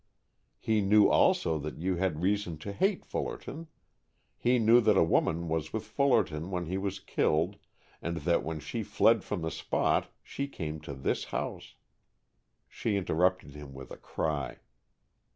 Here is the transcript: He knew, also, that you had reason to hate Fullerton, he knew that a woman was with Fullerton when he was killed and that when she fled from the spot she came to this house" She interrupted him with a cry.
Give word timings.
He 0.57 0.81
knew, 0.81 1.09
also, 1.11 1.59
that 1.59 1.77
you 1.77 1.97
had 1.97 2.23
reason 2.23 2.57
to 2.57 2.73
hate 2.73 3.05
Fullerton, 3.05 3.67
he 4.35 4.57
knew 4.57 4.81
that 4.81 4.97
a 4.97 5.03
woman 5.03 5.47
was 5.47 5.71
with 5.73 5.83
Fullerton 5.85 6.49
when 6.49 6.65
he 6.65 6.75
was 6.75 6.99
killed 6.99 7.57
and 8.01 8.17
that 8.21 8.41
when 8.41 8.59
she 8.59 8.81
fled 8.81 9.23
from 9.23 9.43
the 9.43 9.51
spot 9.51 10.11
she 10.23 10.47
came 10.47 10.79
to 10.79 10.95
this 10.95 11.25
house" 11.25 11.75
She 12.67 12.95
interrupted 12.95 13.51
him 13.51 13.75
with 13.75 13.91
a 13.91 13.97
cry. 13.97 14.61